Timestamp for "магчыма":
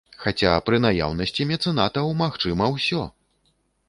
2.23-2.71